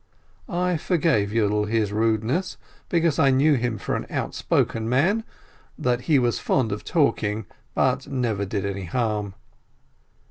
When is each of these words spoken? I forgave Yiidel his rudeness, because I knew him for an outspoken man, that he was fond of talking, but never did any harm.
I 0.49 0.77
forgave 0.77 1.29
Yiidel 1.29 1.67
his 1.69 1.91
rudeness, 1.93 2.57
because 2.89 3.19
I 3.19 3.29
knew 3.29 3.53
him 3.53 3.77
for 3.77 3.95
an 3.95 4.07
outspoken 4.09 4.89
man, 4.89 5.23
that 5.77 6.01
he 6.09 6.17
was 6.17 6.39
fond 6.39 6.71
of 6.71 6.83
talking, 6.83 7.45
but 7.75 8.07
never 8.07 8.43
did 8.43 8.65
any 8.65 8.85
harm. 8.85 9.35